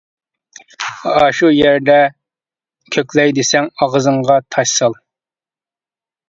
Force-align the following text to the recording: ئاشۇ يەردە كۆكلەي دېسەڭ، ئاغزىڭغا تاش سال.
ئاشۇ 1.09 1.49
يەردە 1.55 1.97
كۆكلەي 2.97 3.35
دېسەڭ، 3.41 3.69
ئاغزىڭغا 3.83 4.39
تاش 4.57 4.75
سال. 4.81 4.99